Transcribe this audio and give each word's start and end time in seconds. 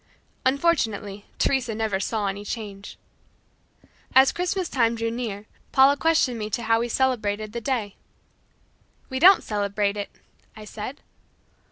Unfortunately 0.47 1.25
Teresa 1.37 1.75
never 1.75 1.99
saw 1.99 2.25
any 2.25 2.43
change. 2.43 2.97
As 4.15 4.31
Christmas 4.31 4.67
time 4.67 4.95
drew 4.95 5.11
near, 5.11 5.45
Paula 5.71 5.95
questioned 5.95 6.39
me 6.39 6.47
as 6.47 6.53
to 6.53 6.63
how 6.63 6.79
we 6.79 6.89
celebrated 6.89 7.53
that 7.53 7.63
day. 7.63 7.97
"We 9.11 9.19
don't 9.19 9.43
celebrate 9.43 9.95
it," 9.97 10.09
I 10.55 10.65
said. 10.65 11.01